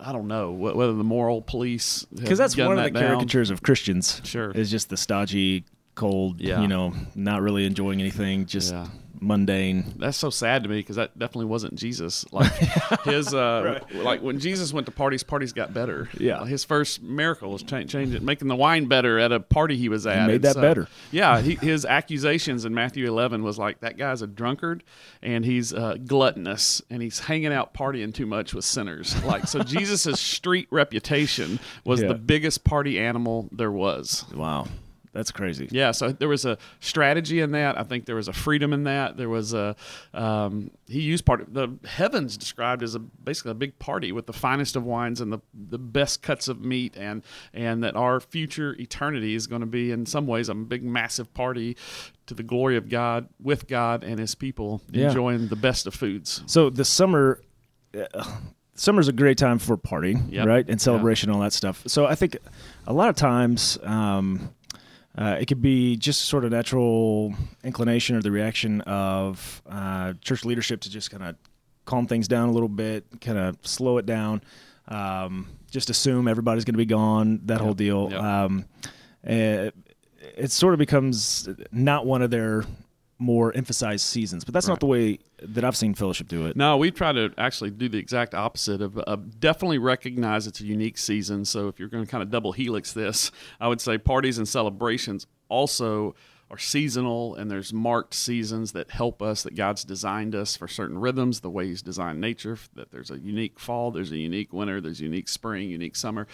I, 0.00 0.12
don't 0.12 0.28
know 0.28 0.54
wh- 0.54 0.76
whether 0.76 0.92
the 0.94 1.04
moral 1.04 1.42
police 1.42 2.04
Because 2.14 2.38
that's 2.38 2.56
one 2.56 2.78
of 2.78 2.84
the 2.84 2.90
down. 2.90 3.02
caricatures 3.16 3.50
of 3.50 3.62
Christians. 3.62 4.20
Sure. 4.24 4.52
Is 4.52 4.70
just 4.70 4.88
the 4.90 4.96
stodgy, 4.96 5.64
cold, 6.00 6.40
Yeah. 6.40 6.60
you 6.62 6.66
know, 6.68 6.92
not 7.14 7.42
really 7.42 7.64
enjoying 7.66 8.00
anything, 8.00 8.46
just 8.46 8.72
Yeah. 8.72 8.86
mundane. 9.22 9.84
That's 9.98 10.16
so 10.16 10.30
sad 10.30 10.62
to 10.62 10.68
me 10.70 10.76
because 10.78 10.96
that 10.96 11.18
definitely 11.18 11.44
wasn't 11.44 11.74
Jesus. 11.74 12.24
Like 12.32 12.50
his, 13.04 13.34
uh, 13.34 13.80
like 13.92 14.22
when 14.22 14.38
Jesus 14.40 14.72
went 14.72 14.86
to 14.86 14.92
parties, 14.92 15.22
parties 15.22 15.52
got 15.52 15.74
better. 15.74 16.08
Yeah. 16.18 16.46
his 16.46 16.64
first 16.64 17.02
miracle 17.02 17.52
was 17.52 17.62
cha- 17.62 17.82
changing, 17.82 18.24
making 18.24 18.48
the 18.48 18.56
wine 18.56 18.86
better 18.86 19.18
at 19.18 19.30
a 19.30 19.38
party 19.38 19.76
he 19.76 19.90
was 19.90 20.06
at. 20.06 20.26
made 20.26 20.36
And 20.36 20.44
that 20.44 20.54
so- 20.54 20.62
better. 20.62 20.88
Yeah, 21.12 21.42
he, 21.42 21.56
his 21.56 21.84
accusations 21.84 22.64
in 22.64 22.72
Matthew 22.72 23.06
11 23.06 23.42
was 23.42 23.58
like 23.58 23.80
that 23.80 23.98
guy's 23.98 24.22
a 24.22 24.26
drunkard 24.26 24.82
and 25.22 25.44
he's 25.44 25.74
uh, 25.74 25.96
gluttonous 26.06 26.80
and 26.88 27.02
he's 27.02 27.18
hanging 27.18 27.52
out 27.52 27.74
partying 27.74 28.14
too 28.14 28.26
much 28.26 28.54
with 28.54 28.64
sinners. 28.64 29.14
Like 29.22 29.46
so, 29.46 29.62
Jesus's 29.62 30.18
street 30.34 30.68
reputation 30.70 31.58
was 31.84 32.00
Yeah. 32.00 32.08
the 32.08 32.14
biggest 32.14 32.64
party 32.64 32.98
animal 32.98 33.50
there 33.52 33.70
was. 33.72 34.24
Wow. 34.34 34.66
That's 35.12 35.32
crazy. 35.32 35.66
Yeah, 35.72 35.90
so 35.90 36.12
there 36.12 36.28
was 36.28 36.44
a 36.44 36.56
strategy 36.78 37.40
in 37.40 37.50
that. 37.50 37.76
I 37.76 37.82
think 37.82 38.04
there 38.06 38.14
was 38.14 38.28
a 38.28 38.32
freedom 38.32 38.72
in 38.72 38.84
that. 38.84 39.16
There 39.16 39.28
was 39.28 39.52
a 39.52 39.74
um, 40.14 40.70
he 40.86 41.00
used 41.00 41.24
part 41.24 41.40
of 41.40 41.52
the 41.52 41.68
heavens 41.84 42.36
described 42.36 42.82
as 42.84 42.94
a 42.94 43.00
basically 43.00 43.50
a 43.50 43.54
big 43.54 43.76
party 43.80 44.12
with 44.12 44.26
the 44.26 44.32
finest 44.32 44.76
of 44.76 44.84
wines 44.84 45.20
and 45.20 45.32
the 45.32 45.40
the 45.52 45.78
best 45.78 46.22
cuts 46.22 46.46
of 46.46 46.64
meat, 46.64 46.96
and 46.96 47.22
and 47.52 47.82
that 47.82 47.96
our 47.96 48.20
future 48.20 48.76
eternity 48.78 49.34
is 49.34 49.48
going 49.48 49.62
to 49.62 49.66
be 49.66 49.90
in 49.90 50.06
some 50.06 50.28
ways 50.28 50.48
a 50.48 50.54
big 50.54 50.84
massive 50.84 51.34
party 51.34 51.76
to 52.26 52.34
the 52.34 52.44
glory 52.44 52.76
of 52.76 52.88
God 52.88 53.28
with 53.42 53.66
God 53.66 54.04
and 54.04 54.20
His 54.20 54.36
people 54.36 54.80
Yeah. 54.92 55.08
enjoying 55.08 55.48
the 55.48 55.56
best 55.56 55.88
of 55.88 55.94
foods. 55.94 56.44
So 56.46 56.70
the 56.70 56.84
summer, 56.84 57.40
uh, 57.98 58.24
summer's 58.76 59.08
a 59.08 59.12
great 59.12 59.38
time 59.38 59.58
for 59.58 59.76
partying, 59.76 60.30
Yep. 60.30 60.46
right, 60.46 60.64
and 60.68 60.80
celebration, 60.80 61.30
and 61.30 61.34
all 61.36 61.42
that 61.42 61.52
stuff. 61.52 61.82
So 61.88 62.06
I 62.06 62.14
think 62.14 62.36
a 62.86 62.92
lot 62.92 63.08
of 63.08 63.16
times 63.16 63.76
um, 63.82 64.50
uh, 65.18 65.36
it 65.40 65.46
could 65.46 65.60
be 65.60 65.96
just 65.96 66.22
sort 66.22 66.44
of 66.44 66.52
natural 66.52 67.34
inclination 67.64 68.16
or 68.16 68.22
the 68.22 68.30
reaction 68.30 68.80
of 68.82 69.62
uh, 69.68 70.12
church 70.20 70.44
leadership 70.44 70.80
to 70.82 70.90
just 70.90 71.10
kind 71.10 71.22
of 71.22 71.36
calm 71.84 72.06
things 72.06 72.28
down 72.28 72.48
a 72.48 72.52
little 72.52 72.68
bit, 72.68 73.04
kind 73.20 73.38
of 73.38 73.56
slow 73.62 73.98
it 73.98 74.06
down. 74.06 74.42
Um, 74.88 75.48
just 75.70 75.90
assume 75.90 76.28
everybody's 76.28 76.64
going 76.64 76.74
to 76.74 76.78
be 76.78 76.86
gone. 76.86 77.40
That 77.44 77.60
whole 77.60 77.74
deal. 77.74 78.08
Yep. 78.10 78.22
Um, 78.22 78.64
uh, 79.26 79.70
it 80.36 80.50
sort 80.50 80.74
of 80.74 80.78
becomes 80.78 81.48
not 81.72 82.06
one 82.06 82.22
of 82.22 82.30
their 82.30 82.64
more 83.20 83.54
emphasized 83.54 84.04
seasons, 84.06 84.44
but 84.44 84.54
that's 84.54 84.66
not 84.66 84.80
the 84.80 84.86
way 84.86 85.18
that 85.42 85.64
I've 85.64 85.76
seen 85.76 85.94
Fellowship 85.94 86.26
do 86.28 86.46
it. 86.46 86.56
No, 86.56 86.76
we 86.76 86.90
try 86.90 87.12
to 87.12 87.32
actually 87.36 87.70
do 87.70 87.88
the 87.88 87.98
exact 87.98 88.34
opposite 88.34 88.80
of, 88.80 88.98
of 88.98 89.38
definitely 89.38 89.78
recognize 89.78 90.46
it's 90.46 90.60
a 90.60 90.64
unique 90.64 90.98
season. 90.98 91.44
So 91.44 91.68
if 91.68 91.78
you're 91.78 91.88
going 91.88 92.04
to 92.04 92.10
kind 92.10 92.22
of 92.22 92.30
double 92.30 92.52
helix 92.52 92.92
this, 92.92 93.30
I 93.60 93.68
would 93.68 93.80
say 93.80 93.98
parties 93.98 94.38
and 94.38 94.48
celebrations 94.48 95.26
also 95.48 96.14
are 96.50 96.58
seasonal 96.58 97.36
and 97.36 97.48
there's 97.50 97.72
marked 97.72 98.12
seasons 98.12 98.72
that 98.72 98.90
help 98.90 99.22
us 99.22 99.44
that 99.44 99.54
God's 99.54 99.84
designed 99.84 100.34
us 100.34 100.56
for 100.56 100.66
certain 100.66 100.98
rhythms, 100.98 101.40
the 101.40 101.50
way 101.50 101.68
he's 101.68 101.80
designed 101.80 102.20
nature, 102.20 102.58
that 102.74 102.90
there's 102.90 103.10
a 103.10 103.18
unique 103.18 103.60
fall, 103.60 103.92
there's 103.92 104.10
a 104.10 104.16
unique 104.16 104.52
winter, 104.52 104.80
there's 104.80 105.00
unique 105.00 105.28
spring, 105.28 105.70
unique 105.70 105.94
summer. 105.94 106.26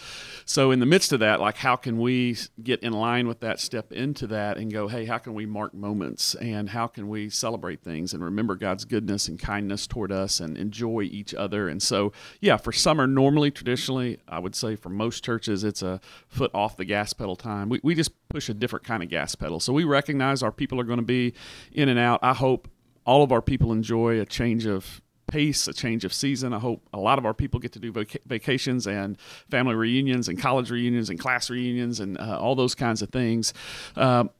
So 0.47 0.71
in 0.71 0.81
the 0.81 0.87
midst 0.87 1.13
of 1.13 1.21
that, 1.21 1.39
like 1.39 1.59
how 1.59 1.77
can 1.77 1.99
we 1.99 2.37
get 2.63 2.83
in 2.83 2.95
line 2.95 3.29
with 3.29 3.41
that, 3.41 3.61
step 3.61 3.93
into 3.93 4.27
that 4.29 4.57
and 4.57 4.73
go, 4.73 4.89
hey, 4.89 5.05
how 5.05 5.19
can 5.19 5.35
we 5.35 5.45
mark 5.45 5.75
moments 5.75 6.35
and 6.37 6.71
how 6.71 6.87
can 6.87 7.09
we 7.09 7.29
celebrate 7.29 7.83
things 7.83 8.15
and 8.15 8.25
remember 8.25 8.55
God's 8.55 8.87
goodness 8.87 9.29
and 9.29 9.39
kindness 9.39 9.87
toward 9.87 10.13
us 10.13 10.41
and 10.41 10.57
enjoy 10.57 11.03
each 11.03 11.35
other? 11.35 11.69
And 11.69 11.83
so, 11.83 12.13
yeah, 12.41 12.57
for 12.57 12.73
summer, 12.73 13.07
normally, 13.07 13.51
traditionally, 13.51 14.19
I 14.27 14.39
would 14.39 14.55
say 14.55 14.77
for 14.77 14.89
most 14.89 15.23
churches, 15.23 15.63
it's 15.63 15.83
a 15.83 16.01
foot 16.27 16.51
off 16.55 16.79
the 16.79 16.87
gas 16.87 17.13
pedal 17.13 17.37
time. 17.37 17.69
We, 17.69 17.81
we 17.83 17.95
just 17.95 18.13
push 18.29 18.49
a 18.49 18.55
different 18.55 18.85
kind 18.85 19.03
of 19.03 19.09
gas 19.09 19.35
pedal. 19.35 19.61
So 19.61 19.73
we 19.73 19.85
recognize 19.85 20.43
our 20.43 20.53
people 20.53 20.81
are 20.81 20.85
going 20.85 20.99
to 20.99 21.05
be 21.05 21.35
in 21.73 21.89
and 21.89 21.99
out. 21.99 22.21
I 22.23 22.35
hope 22.35 22.69
all 23.05 23.23
of 23.23 23.33
our 23.33 23.43
people 23.43 23.73
enjoy 23.73 24.21
a 24.21 24.27
change 24.27 24.67
of 24.67 25.01
pace, 25.29 25.67
a 25.67 25.73
change 25.73 26.05
of 26.05 26.13
season. 26.13 26.53
I 26.53 26.59
hope 26.59 26.87
a 26.93 26.99
lot 26.99 27.19
of 27.19 27.27
our 27.27 27.35
people 27.35 27.59
get 27.61 27.73
to 27.73 27.79
do 27.79 27.93
vac- 27.93 28.23
vacations 28.27 28.87
and 28.87 29.19
family 29.51 29.75
reunions 29.75 30.29
and 30.29 30.41
college 30.41 30.71
reunions 30.71 31.11
and 31.11 31.19
class 31.19 31.51
reunions 31.51 32.01
and 32.01 32.19
uh, 32.19 32.39
all 32.41 32.55
those 32.55 32.75
kinds 32.75 33.03
of 33.03 33.11
things. 33.11 33.53
Um, 33.97 34.31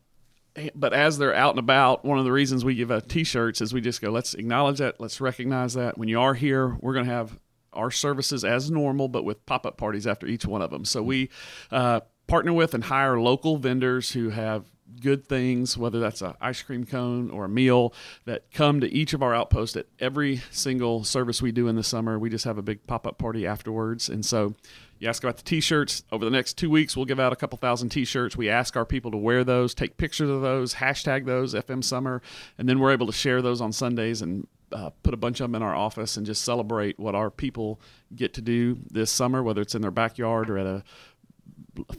but 0.75 0.93
as 0.95 1.19
they're 1.19 1.35
out 1.35 1.51
and 1.51 1.59
about, 1.59 2.05
one 2.05 2.19
of 2.19 2.25
the 2.25 2.33
reasons 2.33 2.65
we 2.65 2.75
give 2.75 2.91
out 2.91 3.09
T-shirts 3.09 3.61
is 3.61 3.75
we 3.75 3.81
just 3.81 4.01
go, 4.01 4.11
let's 4.11 4.35
acknowledge 4.35 4.79
that, 4.79 5.01
let's 5.01 5.21
recognize 5.21 5.75
that. 5.75 5.99
When 5.99 6.09
you 6.09 6.21
are 6.21 6.35
here, 6.35 6.77
we're 6.81 6.95
going 6.95 7.05
to 7.05 7.13
have 7.13 7.39
our 7.73 7.91
services 7.91 8.45
as 8.45 8.71
normal, 8.71 9.09
but 9.09 9.25
with 9.25 9.45
pop-up 9.45 9.77
parties 9.77 10.07
after 10.07 10.27
each 10.27 10.47
one 10.47 10.63
of 10.63 10.71
them. 10.71 10.85
So 10.85 11.03
we 11.03 11.29
uh, 11.71 12.01
partner 12.27 12.53
with 12.53 12.75
and 12.75 12.85
hire 12.85 13.21
local 13.21 13.57
vendors 13.57 14.13
who 14.13 14.31
have 14.31 14.65
good 15.01 15.27
things, 15.27 15.77
whether 15.77 16.01
that's 16.01 16.23
an 16.23 16.35
ice 16.41 16.63
cream 16.63 16.85
cone 16.85 17.31
or 17.31 17.45
a 17.45 17.49
meal, 17.49 17.93
that 18.25 18.51
come 18.53 18.81
to 18.81 18.93
each 18.93 19.13
of 19.13 19.23
our 19.23 19.35
outposts 19.35 19.77
at 19.77 19.87
every 20.01 20.43
single 20.51 21.05
service 21.05 21.43
we 21.43 21.53
do 21.53 21.69
in 21.69 21.77
the 21.77 21.83
summer. 21.83 22.19
We 22.19 22.31
just 22.31 22.45
have 22.45 22.59
a 22.59 22.63
big 22.63 22.87
pop 22.87 23.07
up 23.07 23.19
party 23.19 23.47
afterwards. 23.47 24.09
And 24.09 24.25
so 24.25 24.55
you 24.99 25.09
ask 25.09 25.23
about 25.23 25.37
the 25.37 25.43
t 25.43 25.61
shirts. 25.61 26.05
Over 26.11 26.25
the 26.25 26.31
next 26.31 26.55
two 26.55 26.71
weeks, 26.71 26.97
we'll 26.97 27.05
give 27.05 27.21
out 27.21 27.33
a 27.33 27.37
couple 27.37 27.59
thousand 27.59 27.91
t 27.91 28.05
shirts. 28.05 28.37
We 28.37 28.49
ask 28.49 28.77
our 28.77 28.87
people 28.87 29.11
to 29.11 29.17
wear 29.17 29.45
those, 29.45 29.75
take 29.75 29.97
pictures 29.97 30.31
of 30.31 30.41
those, 30.41 30.75
hashtag 30.75 31.27
those, 31.27 31.55
FM 31.55 31.85
Summer, 31.85 32.23
and 32.59 32.69
then 32.69 32.79
we're 32.79 32.93
able 32.93 33.07
to 33.07 33.13
share 33.13 33.43
those 33.43 33.61
on 33.61 33.73
Sundays 33.73 34.23
and 34.23 34.47
uh, 34.73 34.91
put 35.03 35.15
a 35.15 35.17
bunch 35.17 35.41
of 35.41 35.45
them 35.45 35.55
in 35.55 35.63
our 35.63 35.75
office 35.75 36.17
and 36.17 36.27
just 36.27 36.43
celebrate 36.43 36.99
what 36.99 37.15
our 37.15 37.31
people 37.31 37.81
get 38.15 38.35
to 38.35 38.41
do 38.41 38.79
this 38.91 39.11
summer, 39.11 39.43
whether 39.43 39.61
it's 39.61 39.75
in 39.75 39.83
their 39.83 39.91
backyard 39.91 40.51
or 40.51 40.59
at 40.59 40.67
a 40.67 40.83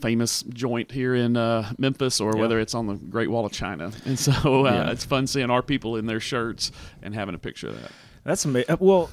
famous 0.00 0.42
joint 0.42 0.90
here 0.90 1.14
in 1.14 1.36
uh, 1.36 1.70
Memphis 1.78 2.20
or 2.20 2.36
whether 2.36 2.58
it's 2.58 2.74
on 2.74 2.86
the 2.86 2.94
Great 2.94 3.30
Wall 3.30 3.46
of 3.46 3.52
China. 3.52 3.92
And 4.04 4.18
so 4.18 4.66
uh, 4.66 4.72
yeah. 4.72 4.90
it's 4.90 5.04
fun 5.04 5.26
seeing 5.26 5.50
our 5.50 5.62
people 5.62 5.96
in 5.96 6.06
their 6.06 6.20
shirts 6.20 6.72
and 7.02 7.14
having 7.14 7.34
a 7.34 7.38
picture 7.38 7.68
of 7.68 7.80
that. 7.80 7.90
That's 8.24 8.44
amazing. 8.44 8.70
Uh, 8.70 8.76
well, 8.80 9.10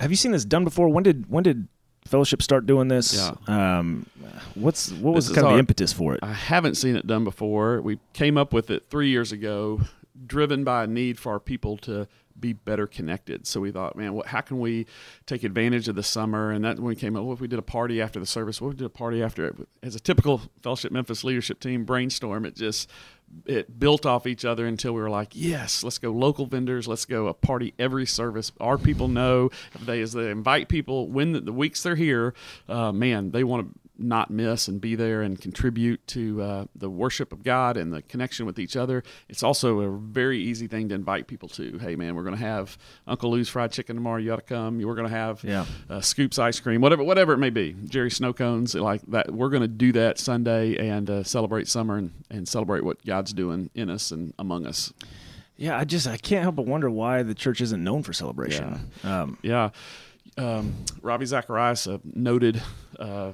have 0.00 0.10
you 0.10 0.16
seen 0.16 0.32
this 0.32 0.44
done 0.44 0.64
before? 0.64 0.88
When 0.88 1.04
did 1.04 1.30
when 1.30 1.44
did 1.44 1.68
Fellowship 2.06 2.40
start 2.40 2.66
doing 2.66 2.88
this? 2.88 3.14
Yeah. 3.14 3.78
Um, 3.78 4.06
what's 4.54 4.90
what 4.92 5.14
was 5.14 5.28
kind 5.28 5.46
of 5.46 5.52
the 5.52 5.58
impetus 5.58 5.92
for 5.92 6.14
it? 6.14 6.20
I 6.22 6.32
haven't 6.32 6.76
seen 6.76 6.96
it 6.96 7.06
done 7.06 7.24
before. 7.24 7.80
We 7.82 7.98
came 8.14 8.38
up 8.38 8.52
with 8.52 8.70
it 8.70 8.88
three 8.88 9.10
years 9.10 9.32
ago, 9.32 9.82
driven 10.26 10.64
by 10.64 10.84
a 10.84 10.86
need 10.86 11.18
for 11.18 11.32
our 11.32 11.40
people 11.40 11.76
to 11.78 12.08
be 12.40 12.52
better 12.52 12.86
connected. 12.86 13.46
So 13.46 13.60
we 13.60 13.70
thought, 13.70 13.96
man, 13.96 14.14
what, 14.14 14.26
how 14.26 14.40
can 14.40 14.58
we 14.58 14.86
take 15.26 15.44
advantage 15.44 15.88
of 15.88 15.96
the 15.96 16.02
summer? 16.02 16.50
And 16.50 16.64
that 16.64 16.76
when 16.76 16.86
we 16.86 16.96
came 16.96 17.16
up, 17.16 17.24
what 17.24 17.34
if 17.34 17.40
we 17.40 17.48
did 17.48 17.58
a 17.58 17.62
party 17.62 18.00
after 18.00 18.20
the 18.20 18.26
service? 18.26 18.60
What 18.60 18.68
if 18.68 18.74
we 18.74 18.78
did 18.78 18.86
a 18.86 18.90
party 18.90 19.22
after 19.22 19.46
it? 19.46 19.56
As 19.82 19.94
a 19.94 20.00
typical 20.00 20.42
Fellowship 20.62 20.92
Memphis 20.92 21.24
leadership 21.24 21.60
team 21.60 21.84
brainstorm, 21.84 22.44
it 22.44 22.54
just 22.54 22.90
it 23.46 23.78
built 23.78 24.06
off 24.06 24.26
each 24.26 24.44
other 24.44 24.66
until 24.66 24.92
we 24.94 25.00
were 25.00 25.10
like, 25.10 25.30
yes, 25.32 25.84
let's 25.84 25.98
go 25.98 26.10
local 26.10 26.46
vendors. 26.46 26.88
Let's 26.88 27.04
go 27.04 27.26
a 27.26 27.34
party 27.34 27.74
every 27.78 28.06
service. 28.06 28.52
Our 28.60 28.78
people 28.78 29.08
know 29.08 29.50
they 29.80 30.00
as 30.00 30.12
they 30.12 30.30
invite 30.30 30.68
people 30.68 31.08
when 31.08 31.32
the, 31.32 31.40
the 31.40 31.52
weeks 31.52 31.82
they're 31.82 31.94
here, 31.94 32.34
uh, 32.68 32.92
man, 32.92 33.30
they 33.30 33.44
want 33.44 33.68
to 33.68 33.77
not 33.98 34.30
miss 34.30 34.68
and 34.68 34.80
be 34.80 34.94
there 34.94 35.22
and 35.22 35.40
contribute 35.40 36.06
to 36.08 36.42
uh, 36.42 36.64
the 36.74 36.88
worship 36.88 37.32
of 37.32 37.42
God 37.42 37.76
and 37.76 37.92
the 37.92 38.02
connection 38.02 38.46
with 38.46 38.58
each 38.58 38.76
other. 38.76 39.02
It's 39.28 39.42
also 39.42 39.80
a 39.80 39.90
very 39.90 40.38
easy 40.38 40.66
thing 40.66 40.88
to 40.90 40.94
invite 40.94 41.26
people 41.26 41.48
to. 41.50 41.78
Hey, 41.78 41.96
man, 41.96 42.14
we're 42.14 42.22
going 42.22 42.36
to 42.36 42.42
have 42.42 42.78
Uncle 43.06 43.30
Lou's 43.30 43.48
fried 43.48 43.72
chicken 43.72 43.96
tomorrow. 43.96 44.18
You 44.18 44.32
ought 44.32 44.36
to 44.36 44.42
come. 44.42 44.78
We're 44.78 44.94
going 44.94 45.08
to 45.08 45.14
have 45.14 45.42
yeah. 45.42 45.66
uh, 45.90 46.00
Scoops 46.00 46.38
ice 46.38 46.60
cream, 46.60 46.80
whatever, 46.80 47.02
whatever 47.02 47.32
it 47.32 47.38
may 47.38 47.50
be. 47.50 47.74
Jerry 47.86 48.10
snow 48.10 48.32
cones, 48.32 48.74
like 48.74 49.02
that. 49.08 49.30
We're 49.32 49.50
going 49.50 49.62
to 49.62 49.68
do 49.68 49.92
that 49.92 50.18
Sunday 50.18 50.76
and 50.76 51.08
uh, 51.10 51.22
celebrate 51.24 51.68
summer 51.68 51.96
and, 51.96 52.12
and 52.30 52.48
celebrate 52.48 52.84
what 52.84 53.04
God's 53.04 53.32
doing 53.32 53.70
in 53.74 53.90
us 53.90 54.10
and 54.10 54.32
among 54.38 54.66
us. 54.66 54.92
Yeah, 55.56 55.76
I 55.76 55.84
just 55.84 56.06
I 56.06 56.16
can't 56.16 56.42
help 56.42 56.54
but 56.54 56.66
wonder 56.66 56.88
why 56.88 57.24
the 57.24 57.34
church 57.34 57.60
isn't 57.60 57.82
known 57.82 58.04
for 58.04 58.12
celebration. 58.12 58.90
Yeah. 59.02 59.22
Um, 59.22 59.38
yeah. 59.42 59.70
Um, 60.36 60.84
Ravi 61.02 61.26
Zacharias, 61.26 61.88
a 61.88 62.00
noted 62.04 62.62
uh, 62.98 63.32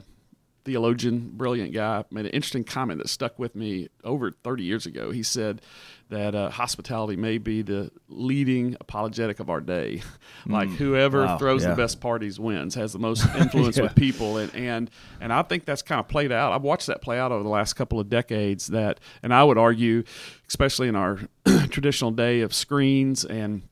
theologian, 0.65 1.31
brilliant 1.35 1.73
guy, 1.73 2.05
made 2.11 2.27
an 2.27 2.33
interesting 2.33 2.65
comment 2.65 2.99
that 2.99 3.09
stuck 3.09 3.39
with 3.39 3.55
me 3.55 3.89
over 4.03 4.31
30 4.31 4.65
years 4.65 4.87
ago. 4.87 5.11
He 5.11 5.23
said 5.23 5.61
that 6.09 6.35
uh, 6.35 6.51
hospitality 6.51 7.17
may 7.17 7.39
be 7.39 7.63
the 7.63 7.91
leading 8.09 8.77
apologetic 8.81 9.41
of 9.41 9.51
our 9.51 9.61
day. 9.61 10.03
like 10.47 10.69
mm, 10.69 10.77
whoever 10.77 11.25
wow, 11.25 11.39
throws 11.39 11.63
yeah. 11.63 11.71
the 11.71 11.77
best 11.77 12.01
parties 12.01 12.39
wins, 12.41 12.75
has 12.75 12.93
the 12.93 12.99
most 12.99 13.27
influence 13.37 13.77
yeah. 13.77 13.85
with 13.85 13.95
people, 13.95 14.39
and 14.39 14.55
and 14.55 14.91
and 15.21 15.33
I 15.33 15.43
think 15.43 15.65
that's 15.65 15.83
kind 15.83 16.01
of 16.01 16.09
played 16.09 16.33
out. 16.33 16.53
I've 16.53 16.63
watched 16.63 16.87
that 16.87 17.03
play 17.03 17.19
out 17.19 17.33
over 17.33 17.43
the 17.43 17.49
last 17.49 17.75
couple 17.75 18.01
of 18.01 18.09
decades. 18.09 18.69
That, 18.69 19.01
and 19.23 19.33
I 19.35 19.45
would 19.45 19.59
argue, 19.59 20.05
especially 20.49 20.89
in 20.89 20.97
our 20.97 21.21
traditional 21.71 22.11
day 22.11 22.41
of 22.41 22.55
screens 22.55 23.25
and 23.25 23.63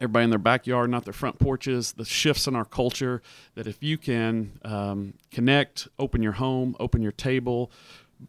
everybody 0.00 0.24
in 0.24 0.30
their 0.30 0.38
backyard, 0.38 0.90
not 0.90 1.04
their 1.04 1.12
front 1.12 1.38
porches, 1.38 1.92
the 1.92 2.04
shifts 2.04 2.46
in 2.46 2.54
our 2.54 2.64
culture, 2.64 3.22
that 3.54 3.66
if 3.66 3.82
you 3.82 3.98
can 3.98 4.58
um, 4.64 5.14
connect, 5.30 5.88
open 5.98 6.22
your 6.22 6.32
home, 6.32 6.76
open 6.80 7.02
your 7.02 7.12
table 7.12 7.70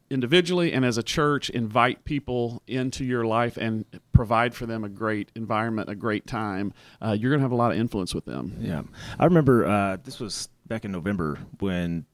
individually 0.09 0.71
and 0.73 0.85
as 0.85 0.97
a 0.97 1.03
church, 1.03 1.49
invite 1.49 2.05
people 2.05 2.61
into 2.67 3.03
your 3.03 3.25
life 3.25 3.57
and 3.57 3.85
provide 4.11 4.53
for 4.53 4.65
them 4.65 4.83
a 4.83 4.89
great 4.89 5.31
environment, 5.35 5.89
a 5.89 5.95
great 5.95 6.27
time, 6.27 6.73
uh, 7.01 7.11
you're 7.11 7.31
going 7.31 7.39
to 7.39 7.43
have 7.43 7.51
a 7.51 7.55
lot 7.55 7.71
of 7.71 7.77
influence 7.77 8.13
with 8.13 8.25
them. 8.25 8.57
Yeah. 8.59 8.83
I 9.17 9.25
remember 9.25 9.65
uh, 9.65 9.97
this 10.03 10.19
was 10.19 10.49
back 10.67 10.85
in 10.85 10.91
November 10.91 11.39
when 11.59 12.05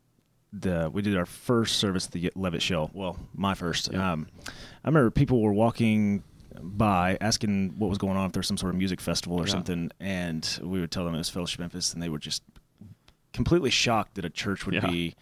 the 0.54 0.90
we 0.92 1.02
did 1.02 1.18
our 1.18 1.26
first 1.26 1.78
service 1.78 2.06
at 2.06 2.14
the 2.14 2.32
Levitt 2.36 2.62
Shell. 2.62 2.92
Well, 2.94 3.18
my 3.34 3.56
first. 3.56 3.92
Yeah. 3.92 4.14
Um, 4.14 4.28
I 4.46 4.88
remember 4.88 5.12
people 5.12 5.42
were 5.42 5.54
walking 5.54 6.24
by 6.62 7.18
asking 7.22 7.76
what 7.78 7.90
was 7.90 7.98
going 7.98 8.18
on 8.18 8.26
if 8.28 8.32
there's 8.32 8.48
some 8.48 8.58
sort 8.58 8.74
of 8.74 8.78
music 8.78 9.02
festival 9.02 9.38
or 9.38 9.46
yeah. 9.46 9.52
something, 9.52 9.92
and 10.00 10.60
we 10.64 10.80
would 10.80 10.92
tell 10.92 11.06
them 11.06 11.16
it 11.16 11.20
was 11.20 11.30
Fellowship 11.30 11.60
Memphis, 11.60 11.94
and 11.94 12.02
they 12.02 12.10
were 12.10 12.20
just 12.20 12.44
completely 13.34 13.70
shocked 13.70 14.16
that 14.16 14.26
a 14.26 14.30
church 14.30 14.66
would 14.66 14.76
yeah. 14.76 14.88
be 14.88 15.16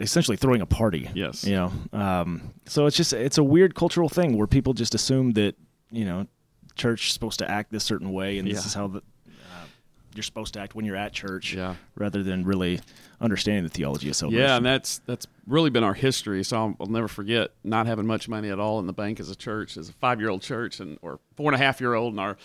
essentially 0.00 0.36
throwing 0.36 0.60
a 0.60 0.66
party. 0.66 1.08
Yes, 1.14 1.44
you 1.44 1.54
know. 1.54 1.72
Um, 1.92 2.54
so 2.66 2.86
it's 2.86 2.96
just 2.96 3.12
it's 3.12 3.38
a 3.38 3.44
weird 3.44 3.74
cultural 3.74 4.08
thing 4.08 4.36
where 4.36 4.46
people 4.46 4.74
just 4.74 4.94
assume 4.94 5.32
that 5.32 5.54
you 5.90 6.04
know 6.04 6.26
church 6.74 7.08
is 7.08 7.12
supposed 7.12 7.38
to 7.40 7.50
act 7.50 7.70
this 7.70 7.84
certain 7.84 8.12
way, 8.12 8.38
and 8.38 8.48
yeah. 8.48 8.54
this 8.54 8.66
is 8.66 8.74
how 8.74 8.88
the 8.88 9.02
you're 10.14 10.22
supposed 10.22 10.54
to 10.54 10.60
act 10.60 10.74
when 10.74 10.84
you're 10.84 10.96
at 10.96 11.12
church, 11.12 11.54
yeah. 11.54 11.74
rather 11.96 12.22
than 12.22 12.44
really 12.44 12.80
understanding 13.20 13.64
the 13.64 13.70
theology 13.70 14.08
of 14.08 14.16
celebration. 14.16 14.48
Yeah, 14.48 14.56
and 14.56 14.66
that's 14.66 14.98
that's 15.06 15.26
really 15.46 15.70
been 15.70 15.84
our 15.84 15.94
history. 15.94 16.42
So 16.44 16.56
I'll, 16.56 16.76
I'll, 16.80 16.86
never 16.86 17.08
forget 17.08 17.50
not 17.64 17.86
having 17.86 18.06
much 18.06 18.28
money 18.28 18.50
at 18.50 18.58
all 18.58 18.78
in 18.78 18.86
the 18.86 18.92
bank 18.92 19.20
as 19.20 19.30
a 19.30 19.36
church, 19.36 19.76
as 19.76 19.88
a 19.88 19.92
five 19.92 20.20
year 20.20 20.30
old 20.30 20.42
church, 20.42 20.80
and 20.80 20.98
or 21.02 21.20
four 21.36 21.52
and 21.52 21.60
a 21.60 21.64
half 21.64 21.80
year 21.80 21.94
old, 21.94 22.12
and 22.12 22.20
our 22.20 22.36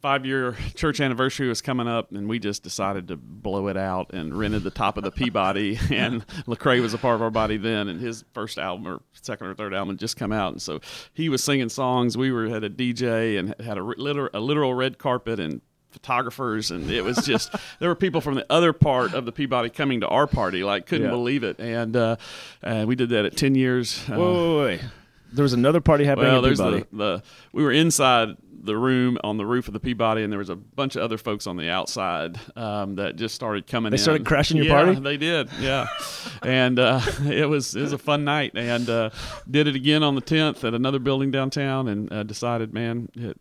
five 0.00 0.24
year 0.24 0.56
church 0.74 1.00
anniversary 1.00 1.48
was 1.48 1.60
coming 1.60 1.88
up, 1.88 2.12
and 2.12 2.28
we 2.28 2.38
just 2.38 2.62
decided 2.62 3.08
to 3.08 3.16
blow 3.16 3.68
it 3.68 3.76
out 3.76 4.12
and 4.12 4.36
rented 4.36 4.62
the 4.62 4.70
top 4.70 4.96
of 4.96 5.04
the 5.04 5.10
Peabody. 5.10 5.78
and 5.90 6.26
Lecrae 6.46 6.80
was 6.80 6.94
a 6.94 6.98
part 6.98 7.14
of 7.16 7.22
our 7.22 7.30
body 7.30 7.56
then, 7.56 7.88
and 7.88 8.00
his 8.00 8.24
first 8.32 8.58
album 8.58 8.86
or 8.86 9.02
second 9.12 9.46
or 9.48 9.54
third 9.54 9.74
album 9.74 9.94
had 9.94 9.98
just 9.98 10.16
come 10.16 10.32
out, 10.32 10.52
and 10.52 10.62
so 10.62 10.80
he 11.12 11.28
was 11.28 11.42
singing 11.42 11.68
songs. 11.68 12.16
We 12.16 12.30
were 12.30 12.48
had 12.48 12.64
a 12.64 12.70
DJ 12.70 13.38
and 13.38 13.54
had 13.60 13.78
a 13.78 13.82
literal, 13.82 14.30
a 14.32 14.40
literal 14.40 14.74
red 14.74 14.98
carpet 14.98 15.40
and 15.40 15.60
photographers 15.90 16.70
and 16.70 16.90
it 16.90 17.02
was 17.02 17.16
just 17.18 17.54
there 17.78 17.88
were 17.88 17.94
people 17.94 18.20
from 18.20 18.34
the 18.34 18.46
other 18.50 18.72
part 18.72 19.14
of 19.14 19.24
the 19.24 19.32
Peabody 19.32 19.70
coming 19.70 20.00
to 20.00 20.08
our 20.08 20.26
party 20.26 20.62
like 20.62 20.86
couldn't 20.86 21.06
yeah. 21.06 21.10
believe 21.10 21.42
it 21.42 21.58
and 21.58 21.96
uh, 21.96 22.16
uh, 22.62 22.84
we 22.86 22.94
did 22.94 23.08
that 23.10 23.24
at 23.24 23.36
10 23.36 23.54
years 23.54 24.04
uh, 24.10 24.14
whoa, 24.14 24.58
wait, 24.58 24.80
wait. 24.80 24.90
there 25.32 25.42
was 25.42 25.54
another 25.54 25.80
party 25.80 26.04
happening 26.04 26.32
well, 26.32 26.42
there's 26.42 26.58
the, 26.58 26.86
the, 26.92 27.22
we 27.52 27.62
were 27.62 27.72
inside 27.72 28.36
the 28.62 28.76
room 28.76 29.18
on 29.24 29.36
the 29.36 29.46
roof 29.46 29.68
of 29.68 29.74
the 29.74 29.80
Peabody, 29.80 30.22
and 30.22 30.32
there 30.32 30.38
was 30.38 30.50
a 30.50 30.56
bunch 30.56 30.96
of 30.96 31.02
other 31.02 31.18
folks 31.18 31.46
on 31.46 31.56
the 31.56 31.68
outside 31.68 32.38
um, 32.56 32.96
that 32.96 33.16
just 33.16 33.34
started 33.34 33.66
coming. 33.66 33.90
They 33.90 33.96
in. 33.96 34.02
started 34.02 34.26
crashing 34.26 34.56
your 34.56 34.66
yeah, 34.66 34.84
party. 34.84 35.00
They 35.00 35.16
did, 35.16 35.48
yeah. 35.60 35.86
and 36.42 36.78
uh, 36.78 37.00
it 37.26 37.48
was 37.48 37.74
it 37.74 37.82
was 37.82 37.92
a 37.92 37.98
fun 37.98 38.24
night, 38.24 38.52
and 38.54 38.88
uh, 38.88 39.10
did 39.50 39.66
it 39.66 39.76
again 39.76 40.02
on 40.02 40.14
the 40.14 40.20
tenth 40.20 40.64
at 40.64 40.74
another 40.74 40.98
building 40.98 41.30
downtown, 41.30 41.88
and 41.88 42.12
uh, 42.12 42.22
decided, 42.22 42.72
man, 42.72 43.08
it, 43.14 43.36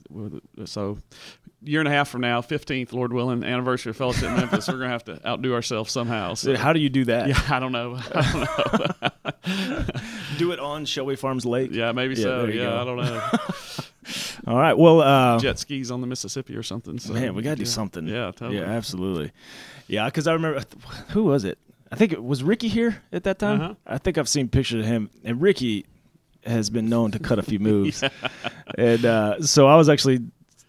so 0.65 0.97
year 1.61 1.79
and 1.79 1.87
a 1.87 1.91
half 1.91 2.09
from 2.09 2.21
now, 2.21 2.41
15th, 2.41 2.93
Lord 2.93 3.13
willing, 3.13 3.43
anniversary 3.43 3.89
of 3.91 3.97
Fellowship 3.97 4.31
Memphis, 4.31 4.67
we're 4.67 4.75
going 4.75 4.87
to 4.87 4.89
have 4.89 5.05
to 5.05 5.27
outdo 5.27 5.53
ourselves 5.53 5.91
somehow. 5.91 6.33
So. 6.33 6.55
How 6.55 6.73
do 6.73 6.79
you 6.79 6.89
do 6.89 7.05
that? 7.05 7.27
Yeah, 7.27 7.41
I 7.49 7.59
don't 7.59 7.71
know. 7.71 7.99
I 8.15 8.31
don't 8.31 9.47
know. 9.47 9.85
do 10.37 10.51
it 10.51 10.59
on 10.59 10.85
Shelby 10.85 11.15
Farms 11.15 11.45
Lake? 11.45 11.71
Yeah, 11.71 11.91
maybe 11.91 12.15
yeah, 12.15 12.23
so. 12.23 12.45
Yeah, 12.45 12.63
go. 12.63 12.81
I 12.81 12.85
don't 12.85 12.97
know. 12.97 13.31
All 14.47 14.57
right. 14.57 14.77
Well, 14.77 15.01
uh, 15.01 15.39
jet 15.39 15.59
skis 15.59 15.91
on 15.91 16.01
the 16.01 16.07
Mississippi 16.07 16.55
or 16.55 16.63
something. 16.63 16.99
So, 16.99 17.13
man, 17.13 17.35
we 17.35 17.41
got 17.41 17.51
to 17.51 17.55
do 17.57 17.63
yeah. 17.63 17.67
something. 17.67 18.07
Yeah, 18.07 18.31
totally. 18.31 18.57
Yeah, 18.57 18.65
absolutely. 18.65 19.31
Yeah, 19.87 20.05
because 20.05 20.27
I 20.27 20.33
remember 20.33 20.63
who 21.09 21.25
was 21.25 21.43
it? 21.43 21.57
I 21.91 21.95
think 21.95 22.11
it 22.11 22.23
was 22.23 22.43
Ricky 22.43 22.67
here 22.67 23.01
at 23.11 23.23
that 23.23 23.39
time. 23.39 23.61
Uh-huh. 23.61 23.73
I 23.85 23.97
think 23.97 24.17
I've 24.17 24.27
seen 24.27 24.49
pictures 24.49 24.81
of 24.81 24.87
him, 24.87 25.09
and 25.23 25.41
Ricky 25.41 25.85
has 26.45 26.69
been 26.69 26.89
known 26.89 27.11
to 27.11 27.19
cut 27.19 27.39
a 27.39 27.43
few 27.43 27.59
moves. 27.59 28.01
yeah. 28.01 28.09
And 28.77 29.05
uh, 29.05 29.41
so 29.41 29.67
I 29.67 29.75
was 29.75 29.89
actually 29.89 30.19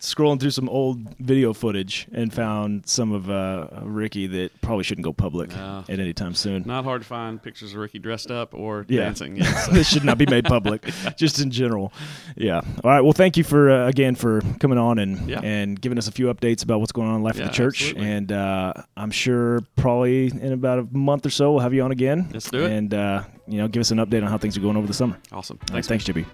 scrolling 0.00 0.38
through 0.40 0.50
some 0.52 0.68
old 0.68 1.16
video 1.18 1.52
footage 1.52 2.06
and 2.12 2.32
found 2.32 2.86
some 2.88 3.12
of 3.12 3.28
uh, 3.28 3.66
Ricky 3.82 4.26
that 4.28 4.60
probably 4.60 4.84
shouldn't 4.84 5.04
go 5.04 5.12
public 5.12 5.50
No. 5.50 5.84
at 5.88 5.98
any 5.98 6.12
time 6.12 6.34
soon. 6.34 6.62
Not 6.66 6.84
hard 6.84 7.02
to 7.02 7.06
find 7.08 7.42
pictures 7.42 7.72
of 7.72 7.78
Ricky 7.78 7.98
dressed 7.98 8.30
up 8.30 8.54
or 8.54 8.86
Yeah. 8.88 9.00
dancing. 9.00 9.36
Yes. 9.36 9.66
this 9.72 9.88
should 9.88 10.04
not 10.04 10.16
be 10.18 10.26
made 10.26 10.44
public, 10.44 10.84
just 11.16 11.40
in 11.40 11.50
general. 11.50 11.92
Yeah. 12.36 12.60
All 12.84 12.90
right. 12.90 13.00
Well, 13.00 13.12
thank 13.12 13.36
you 13.36 13.44
for 13.44 13.70
uh, 13.70 13.88
again 13.88 14.14
for 14.14 14.40
coming 14.60 14.78
on 14.78 14.98
and 14.98 15.28
Yeah. 15.28 15.40
and 15.42 15.80
giving 15.80 15.98
us 15.98 16.06
a 16.08 16.12
few 16.12 16.26
updates 16.32 16.62
about 16.62 16.80
what's 16.80 16.92
going 16.92 17.08
on 17.08 17.16
in 17.16 17.22
life 17.22 17.36
Yeah, 17.36 17.42
of 17.44 17.48
the 17.50 17.54
church. 17.54 17.82
absolutely. 17.82 18.10
And 18.12 18.32
uh, 18.32 18.72
I'm 18.96 19.10
sure 19.10 19.60
probably 19.76 20.26
in 20.28 20.52
about 20.52 20.78
a 20.78 20.86
month 20.92 21.26
or 21.26 21.30
so 21.30 21.50
we'll 21.52 21.60
have 21.60 21.74
you 21.74 21.82
on 21.82 21.90
again. 21.90 22.28
Let's 22.32 22.50
do 22.50 22.64
it. 22.64 22.70
And 22.72 22.94
uh, 22.94 23.24
you 23.48 23.58
know, 23.58 23.66
give 23.68 23.80
us 23.80 23.90
an 23.90 23.98
update 23.98 24.22
on 24.22 24.28
how 24.28 24.38
things 24.38 24.56
are 24.56 24.60
going 24.60 24.76
over 24.76 24.86
the 24.86 24.94
summer. 24.94 25.18
awesome. 25.32 25.56
All 25.70 25.74
right, 25.74 25.84
Thanks. 25.84 25.88
thanks, 25.88 26.04
Jibby. 26.04 26.24